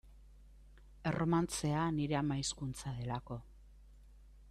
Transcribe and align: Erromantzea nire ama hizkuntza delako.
Erromantzea 1.11 1.85
nire 1.99 2.19
ama 2.23 2.41
hizkuntza 2.43 2.97
delako. 3.03 3.39